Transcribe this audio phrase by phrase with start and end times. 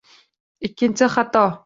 [0.69, 1.45] Ikkinchi xato.